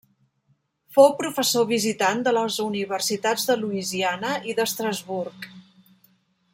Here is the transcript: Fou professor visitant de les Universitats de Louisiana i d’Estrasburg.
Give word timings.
Fou 0.95 1.09
professor 1.19 1.67
visitant 1.73 2.23
de 2.29 2.33
les 2.37 2.57
Universitats 2.65 3.45
de 3.51 3.59
Louisiana 3.65 4.35
i 4.53 4.57
d’Estrasburg. 4.61 5.51